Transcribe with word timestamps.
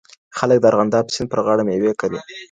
خلک 0.37 0.57
د 0.61 0.65
ارغنداب 0.71 1.05
سیند 1.13 1.29
پر 1.31 1.39
غاړه 1.45 1.63
مېوې 1.67 1.93
کري. 2.01 2.19